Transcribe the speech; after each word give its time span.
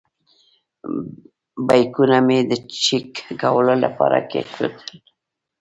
بیکونه 1.67 2.17
مې 2.27 2.39
د 2.49 2.51
چېک 2.83 3.09
کولو 3.41 3.73
لپاره 3.83 4.17
کېښودل. 4.29 4.89